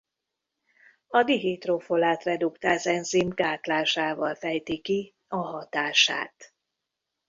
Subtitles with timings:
[1.07, 6.53] A dihidrofolát-reduktáz enzim gátlásával fejti ki a hatását.